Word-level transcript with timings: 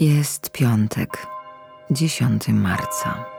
Jest 0.00 0.50
piątek, 0.50 1.26
10 1.90 2.48
marca. 2.48 3.35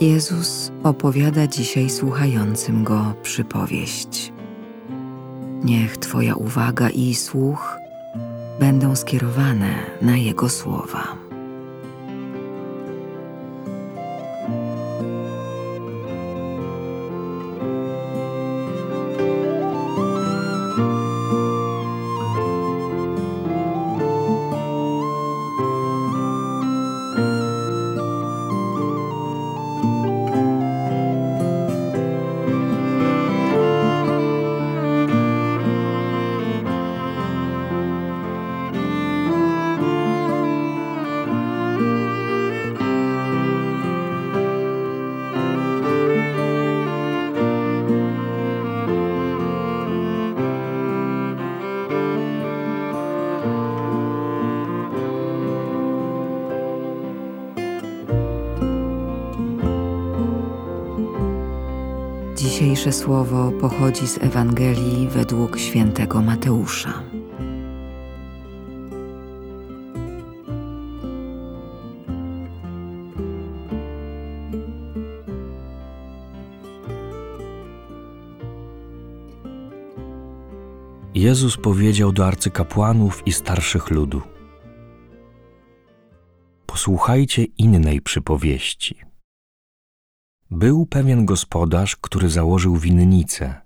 Jezus 0.00 0.72
opowiada 0.82 1.46
dzisiaj 1.46 1.90
słuchającym 1.90 2.84
go 2.84 3.14
przypowieść. 3.22 4.32
Niech 5.64 5.96
Twoja 5.96 6.34
uwaga 6.34 6.90
i 6.90 7.14
słuch 7.14 7.76
będą 8.60 8.96
skierowane 8.96 9.74
na 10.02 10.16
Jego 10.16 10.48
słowa. 10.48 11.19
Dzisiejsze 62.80 62.98
słowo 63.04 63.52
pochodzi 63.60 64.06
z 64.06 64.18
Ewangelii 64.18 65.08
według 65.08 65.58
świętego 65.58 66.22
Mateusza. 66.22 67.02
Jezus 81.14 81.56
powiedział 81.56 82.12
do 82.12 82.26
arcykapłanów 82.26 83.22
i 83.26 83.32
starszych 83.32 83.90
ludu: 83.90 84.22
Posłuchajcie 86.66 87.44
innej 87.44 88.00
przypowieści. 88.00 89.09
Był 90.50 90.86
pewien 90.86 91.26
gospodarz, 91.26 91.96
który 91.96 92.30
założył 92.30 92.76
winnicę. 92.76 93.60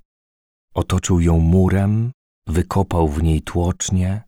Otoczył 0.75 1.21
ją 1.21 1.39
murem, 1.39 2.13
wykopał 2.47 3.09
w 3.09 3.23
niej 3.23 3.43
tłocznie, 3.43 4.23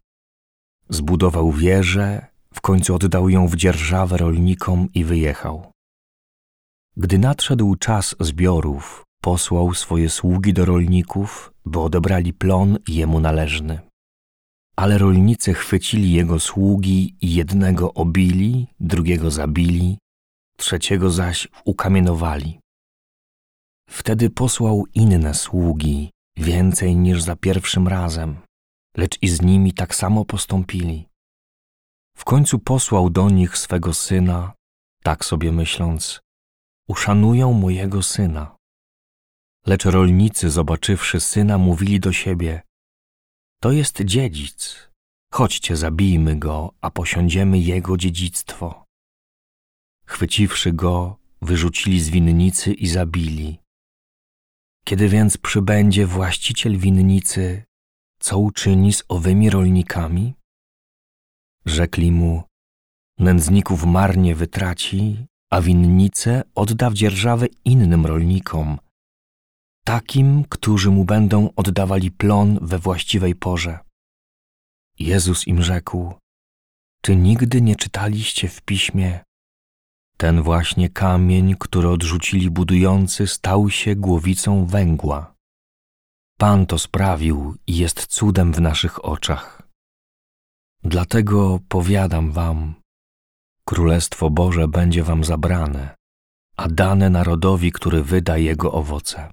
zbudował 0.88 1.52
wieżę, 1.52 2.26
w 2.54 2.60
końcu 2.60 2.94
oddał 2.94 3.28
ją 3.28 3.48
w 3.48 3.56
dzierżawę 3.56 4.16
rolnikom 4.16 4.88
i 4.94 5.04
wyjechał. 5.04 5.72
Gdy 6.96 7.18
nadszedł 7.18 7.76
czas 7.76 8.16
zbiorów, 8.20 9.04
posłał 9.22 9.74
swoje 9.74 10.10
sługi 10.10 10.52
do 10.52 10.64
rolników, 10.64 11.52
by 11.64 11.80
odebrali 11.80 12.32
plon 12.32 12.78
jemu 12.88 13.20
należny. 13.20 13.80
Ale 14.76 14.98
rolnicy 14.98 15.54
chwycili 15.54 16.12
jego 16.12 16.40
sługi 16.40 17.16
i 17.20 17.34
jednego 17.34 17.94
obili, 17.94 18.66
drugiego 18.80 19.30
zabili, 19.30 19.98
trzeciego 20.56 21.10
zaś 21.10 21.48
ukamienowali. 21.64 22.60
Wtedy 23.88 24.30
posłał 24.30 24.84
inne 24.94 25.34
sługi, 25.34 26.10
więcej 26.36 26.96
niż 26.96 27.22
za 27.22 27.36
pierwszym 27.36 27.88
razem, 27.88 28.36
lecz 28.96 29.22
i 29.22 29.28
z 29.28 29.42
nimi 29.42 29.72
tak 29.72 29.94
samo 29.94 30.24
postąpili. 30.24 31.06
W 32.16 32.24
końcu 32.24 32.58
posłał 32.58 33.10
do 33.10 33.30
nich 33.30 33.58
swego 33.58 33.94
syna, 33.94 34.52
tak 35.02 35.24
sobie 35.24 35.52
myśląc: 35.52 36.20
Uszanują 36.88 37.52
mojego 37.52 38.02
syna. 38.02 38.56
Lecz 39.66 39.84
rolnicy, 39.84 40.50
zobaczywszy 40.50 41.20
syna, 41.20 41.58
mówili 41.58 42.00
do 42.00 42.12
siebie: 42.12 42.62
To 43.62 43.72
jest 43.72 44.02
dziedzic. 44.02 44.88
Chodźcie, 45.32 45.76
zabijmy 45.76 46.36
go, 46.36 46.72
a 46.80 46.90
posiądziemy 46.90 47.58
jego 47.58 47.96
dziedzictwo. 47.96 48.85
Chwyciwszy 50.06 50.72
go, 50.72 51.16
wyrzucili 51.42 52.00
z 52.00 52.10
winnicy 52.10 52.72
i 52.72 52.86
zabili. 52.86 53.58
Kiedy 54.84 55.08
więc 55.08 55.36
przybędzie 55.36 56.06
właściciel 56.06 56.78
winnicy, 56.78 57.64
co 58.20 58.38
uczyni 58.38 58.92
z 58.92 59.02
owymi 59.08 59.50
rolnikami? 59.50 60.34
Rzekli 61.66 62.12
mu: 62.12 62.42
Nędzników 63.18 63.84
marnie 63.84 64.34
wytraci, 64.34 65.26
a 65.50 65.60
winnicę 65.60 66.42
odda 66.54 66.90
w 66.90 66.94
dzierżawę 66.94 67.46
innym 67.64 68.06
rolnikom, 68.06 68.78
takim, 69.84 70.44
którzy 70.44 70.90
mu 70.90 71.04
będą 71.04 71.50
oddawali 71.56 72.10
plon 72.10 72.58
we 72.62 72.78
właściwej 72.78 73.34
porze. 73.34 73.78
Jezus 74.98 75.46
im 75.46 75.62
rzekł: 75.62 76.14
Czy 77.02 77.16
nigdy 77.16 77.62
nie 77.62 77.76
czytaliście 77.76 78.48
w 78.48 78.62
piśmie, 78.62 79.20
ten 80.16 80.42
właśnie 80.42 80.88
kamień, 80.88 81.54
który 81.58 81.88
odrzucili 81.88 82.50
budujący, 82.50 83.26
stał 83.26 83.70
się 83.70 83.96
głowicą 83.96 84.66
węgła. 84.66 85.34
Pan 86.38 86.66
to 86.66 86.78
sprawił 86.78 87.56
i 87.66 87.76
jest 87.76 88.06
cudem 88.06 88.52
w 88.52 88.60
naszych 88.60 89.04
oczach. 89.04 89.62
Dlatego 90.82 91.60
powiadam 91.68 92.32
wam, 92.32 92.74
Królestwo 93.64 94.30
Boże 94.30 94.68
będzie 94.68 95.02
wam 95.02 95.24
zabrane, 95.24 95.94
a 96.56 96.68
dane 96.68 97.10
narodowi, 97.10 97.72
który 97.72 98.02
wyda 98.02 98.38
jego 98.38 98.72
owoce. 98.72 99.32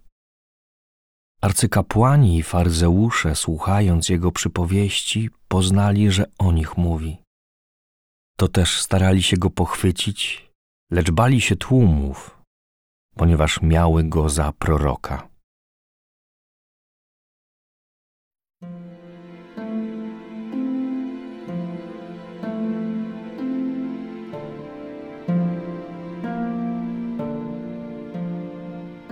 Arcykapłani 1.42 2.38
i 2.38 2.44
faryzeusze, 2.44 3.36
słuchając 3.36 4.10
jego 4.10 4.32
przypowieści, 4.32 5.30
poznali, 5.48 6.12
że 6.12 6.26
o 6.38 6.52
nich 6.52 6.78
mówi. 6.78 7.18
To 8.38 8.48
też 8.48 8.82
starali 8.82 9.24
się 9.24 9.38
go 9.38 9.50
pochwycić, 9.50 10.53
lecz 10.94 11.12
bali 11.12 11.42
się 11.42 11.56
tłumów, 11.56 12.42
ponieważ 13.16 13.62
miały 13.62 14.04
go 14.04 14.30
za 14.30 14.52
proroka. 14.52 15.28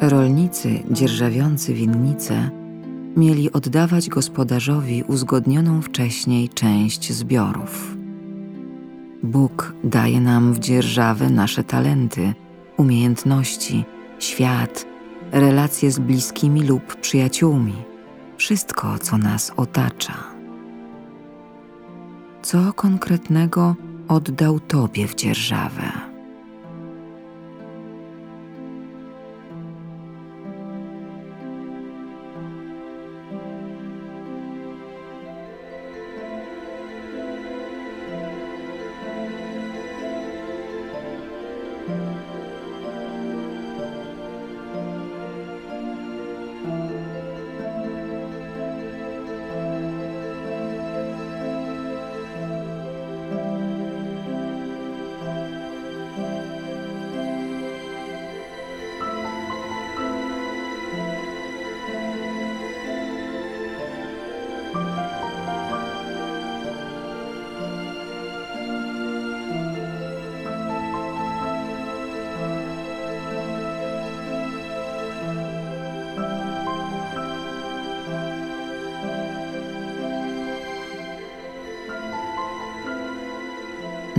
Rolnicy 0.01 0.83
dzierżawiący 0.91 1.73
winnice 1.73 2.49
mieli 3.17 3.51
oddawać 3.51 4.09
gospodarzowi 4.09 5.03
uzgodnioną 5.03 5.81
wcześniej 5.81 6.49
część 6.49 7.13
zbiorów. 7.13 8.00
Bóg 9.23 9.73
daje 9.83 10.21
nam 10.21 10.53
w 10.53 10.59
dzierżawę 10.59 11.29
nasze 11.29 11.63
talenty, 11.63 12.33
umiejętności, 12.77 13.85
świat, 14.19 14.85
relacje 15.31 15.91
z 15.91 15.99
bliskimi 15.99 16.63
lub 16.63 16.95
przyjaciółmi, 16.95 17.75
wszystko, 18.37 18.97
co 18.99 19.17
nas 19.17 19.51
otacza. 19.57 20.13
Co 22.41 22.73
konkretnego 22.73 23.75
oddał 24.07 24.59
Tobie 24.59 25.07
w 25.07 25.15
dzierżawę? 25.15 26.10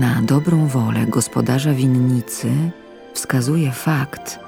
Na 0.03 0.23
dobrą 0.23 0.67
wolę 0.67 1.07
gospodarza 1.07 1.73
winnicy 1.75 2.51
wskazuje 3.15 3.73
fakt, 3.73 4.39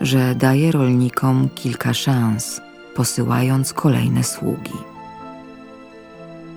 że 0.00 0.34
daje 0.34 0.72
rolnikom 0.72 1.48
kilka 1.54 1.94
szans, 1.94 2.60
posyłając 2.94 3.72
kolejne 3.72 4.24
sługi. 4.24 4.78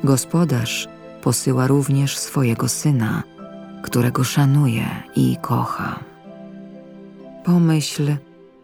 Gospodarz 0.03 0.87
posyła 1.21 1.67
również 1.67 2.17
swojego 2.17 2.67
syna, 2.67 3.23
którego 3.81 4.23
szanuje 4.23 4.85
i 5.15 5.37
kocha. 5.41 5.99
Pomyśl, 7.43 8.15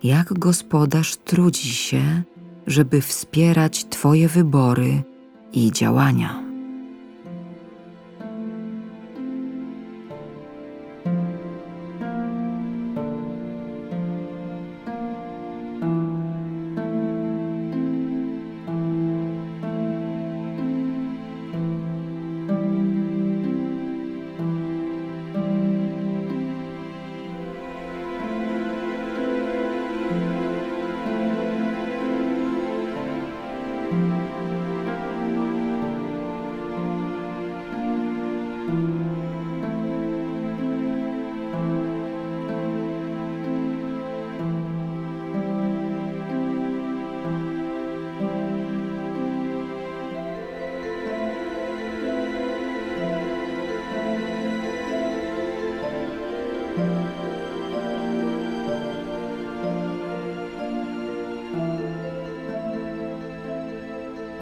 jak 0.03 0.33
gospodarz 0.33 1.15
trudzi 1.15 1.69
się, 1.69 2.21
żeby 2.67 3.01
wspierać 3.01 3.85
Twoje 3.85 4.27
wybory 4.27 5.03
i 5.53 5.71
działania. 5.71 6.52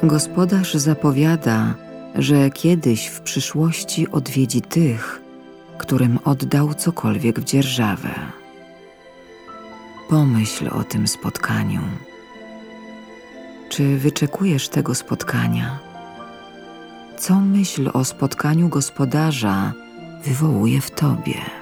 Gospodarz 0.04 0.76
zapowiada, 0.76 1.76
że 2.16 2.50
kiedyś 2.50 3.08
w 3.08 3.22
przyszłości 3.22 4.12
odwiedzi 4.12 4.62
tych, 4.62 5.22
którym 5.78 6.20
oddał 6.26 6.74
cokolwiek 6.74 7.40
w 7.40 7.44
dzierżawę. 7.44 8.10
Pomyśl 10.10 10.68
o 10.68 10.84
tym 10.84 11.08
spotkaniu. 11.08 11.82
Czy 13.70 13.98
wyczekujesz 13.98 14.70
tego 14.70 14.96
spotkania? 14.96 15.80
Co 17.18 17.40
myśl 17.40 17.90
o 17.94 18.06
spotkaniu 18.06 18.70
gospodarza 18.70 19.74
wywołuje 20.24 20.82
w 20.82 20.92
tobie? 20.92 21.61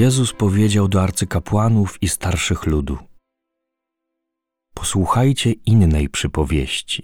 Jezus 0.00 0.32
powiedział 0.32 0.88
do 0.88 1.02
arcykapłanów 1.02 2.02
i 2.02 2.08
starszych 2.08 2.66
ludu: 2.66 2.98
Posłuchajcie 4.74 5.52
innej 5.52 6.08
przypowieści. 6.08 7.02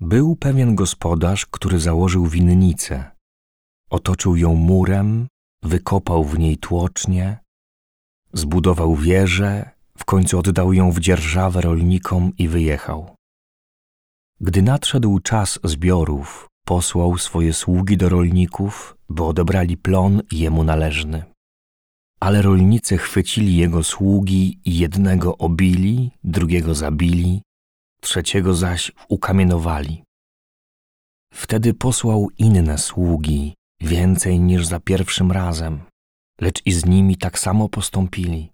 Był 0.00 0.36
pewien 0.36 0.74
gospodarz, 0.74 1.46
który 1.46 1.80
założył 1.80 2.26
winnicę. 2.26 3.10
Otoczył 3.90 4.36
ją 4.36 4.54
murem, 4.54 5.26
wykopał 5.62 6.24
w 6.24 6.38
niej 6.38 6.58
tłocznie, 6.58 7.38
zbudował 8.32 8.96
wieżę, 8.96 9.70
w 9.98 10.04
końcu 10.04 10.38
oddał 10.38 10.72
ją 10.72 10.92
w 10.92 11.00
dzierżawę 11.00 11.60
rolnikom 11.60 12.32
i 12.38 12.48
wyjechał. 12.48 13.16
Gdy 14.40 14.62
nadszedł 14.62 15.18
czas 15.18 15.58
zbiorów, 15.64 16.48
posłał 16.64 17.18
swoje 17.18 17.52
sługi 17.52 17.96
do 17.96 18.08
rolników, 18.08 18.96
by 19.08 19.24
odebrali 19.24 19.76
plon 19.76 20.22
jemu 20.32 20.64
należny. 20.64 21.31
Ale 22.22 22.42
rolnicy 22.42 22.98
chwycili 22.98 23.56
jego 23.56 23.82
sługi 23.82 24.60
i 24.64 24.78
jednego 24.78 25.38
obili, 25.38 26.10
drugiego 26.24 26.74
zabili, 26.74 27.42
trzeciego 28.02 28.54
zaś 28.54 28.92
ukamienowali. 29.08 30.04
Wtedy 31.34 31.74
posłał 31.74 32.28
inne 32.38 32.78
sługi, 32.78 33.54
więcej 33.80 34.40
niż 34.40 34.66
za 34.66 34.80
pierwszym 34.80 35.32
razem, 35.32 35.80
lecz 36.40 36.66
i 36.66 36.72
z 36.72 36.84
nimi 36.84 37.16
tak 37.16 37.38
samo 37.38 37.68
postąpili. 37.68 38.50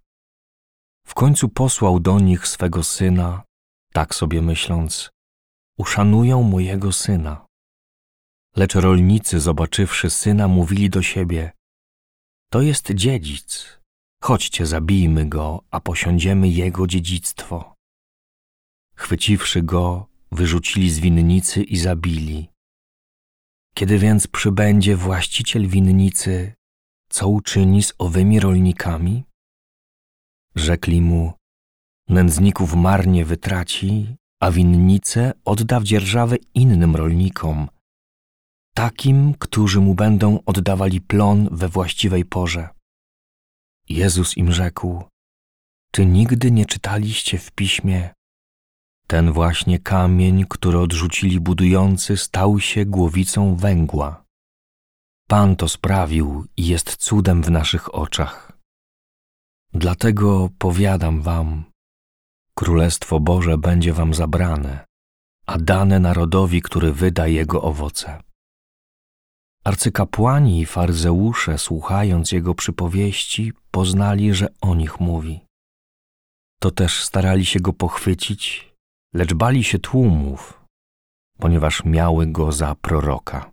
W 1.06 1.14
końcu 1.14 1.48
posłał 1.48 2.00
do 2.00 2.20
nich 2.20 2.46
swego 2.48 2.82
syna, 2.82 3.42
tak 3.92 4.14
sobie 4.14 4.42
myśląc, 4.42 5.10
uszanują 5.78 6.42
mojego 6.42 6.92
syna. 6.92 7.46
Lecz 8.56 8.74
rolnicy, 8.74 9.40
zobaczywszy 9.40 10.10
syna, 10.10 10.48
mówili 10.48 10.90
do 10.90 11.02
siebie: 11.02 11.57
To 12.50 12.62
jest 12.62 12.92
dziedzic. 12.92 13.78
Chodźcie, 14.22 14.66
zabijmy 14.66 15.26
go, 15.26 15.62
a 15.70 15.80
posiądziemy 15.80 16.48
jego 16.48 16.86
dziedzictwo. 16.86 17.74
Chwyciwszy 18.94 19.62
go, 19.62 20.06
wyrzucili 20.32 20.90
z 20.90 20.98
winnicy 21.00 21.62
i 21.62 21.76
zabili. 21.76 22.48
Kiedy 23.74 23.98
więc 23.98 24.26
przybędzie 24.26 24.96
właściciel 24.96 25.66
winnicy, 25.66 26.52
co 27.10 27.28
uczyni 27.28 27.82
z 27.82 27.92
owymi 27.98 28.40
rolnikami? 28.40 29.24
Rzekli 30.54 31.00
mu: 31.00 31.32
Nędzników 32.08 32.74
marnie 32.74 33.24
wytraci, 33.24 34.16
a 34.40 34.50
winnice 34.50 35.32
odda 35.44 35.80
w 35.80 35.84
dzierżawę 35.84 36.36
innym 36.54 36.96
rolnikom 36.96 37.68
takim, 38.74 39.34
którzy 39.34 39.80
mu 39.80 39.94
będą 39.94 40.40
oddawali 40.46 41.00
plon 41.00 41.48
we 41.52 41.68
właściwej 41.68 42.24
porze. 42.24 42.68
Jezus 43.88 44.36
im 44.36 44.52
rzekł: 44.52 45.04
Czy 45.92 46.06
nigdy 46.06 46.50
nie 46.50 46.66
czytaliście 46.66 47.38
w 47.38 47.52
piśmie? 47.52 48.10
Ten 49.06 49.32
właśnie 49.32 49.78
kamień, 49.78 50.44
który 50.48 50.78
odrzucili 50.78 51.40
budujący, 51.40 52.16
stał 52.16 52.60
się 52.60 52.84
głowicą 52.84 53.56
węgła. 53.56 54.24
Pan 55.28 55.56
to 55.56 55.68
sprawił 55.68 56.46
i 56.56 56.66
jest 56.66 56.96
cudem 56.96 57.42
w 57.42 57.50
naszych 57.50 57.94
oczach. 57.94 58.52
Dlatego 59.72 60.50
powiadam 60.58 61.22
wam, 61.22 61.64
Królestwo 62.54 63.20
Boże 63.20 63.58
będzie 63.58 63.92
wam 63.92 64.14
zabrane, 64.14 64.86
a 65.46 65.58
dane 65.58 66.00
narodowi, 66.00 66.62
który 66.62 66.92
wyda 66.92 67.26
jego 67.26 67.62
owoce. 67.62 68.22
Arcykapłani 69.68 70.60
i 70.60 70.66
faryzeusze, 70.66 71.58
słuchając 71.58 72.32
jego 72.32 72.54
przypowieści, 72.54 73.52
poznali, 73.70 74.34
że 74.34 74.48
o 74.60 74.74
nich 74.74 75.00
mówi. 75.00 75.40
To 76.60 76.70
też 76.70 77.04
starali 77.04 77.44
się 77.46 77.60
go 77.60 77.72
pochwycić, 77.72 78.72
lecz 79.14 79.34
bali 79.34 79.64
się 79.64 79.78
tłumów, 79.78 80.64
ponieważ 81.38 81.84
miały 81.84 82.26
go 82.26 82.52
za 82.52 82.74
proroka. 82.74 83.50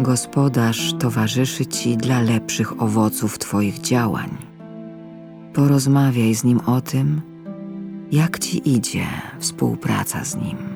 Gospodarz 0.00 0.94
towarzyszy 0.98 1.66
Ci 1.66 1.96
dla 1.96 2.20
lepszych 2.20 2.82
owoców 2.82 3.38
Twoich 3.38 3.80
działań. 3.80 4.36
Porozmawiaj 5.54 6.34
z 6.34 6.44
nim 6.44 6.60
o 6.66 6.80
tym, 6.80 7.22
jak 8.12 8.38
ci 8.38 8.70
idzie 8.70 9.06
współpraca 9.38 10.24
z 10.24 10.36
nim. 10.36 10.75